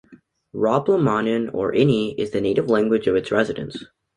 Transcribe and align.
Romblomanon 0.55 1.53
or 1.53 1.73
"Ini" 1.75 2.15
is 2.17 2.31
the 2.31 2.41
native 2.41 2.67
language 2.71 3.05
of 3.05 3.15
its 3.15 3.31
residents. 3.31 3.85